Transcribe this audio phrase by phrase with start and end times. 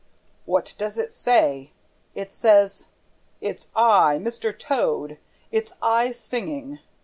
[0.45, 1.73] What does it say?
[2.15, 2.87] It says,
[3.39, 4.51] 'It's I, Mr.
[4.51, 5.19] Toad,
[5.51, 6.79] it's I singing!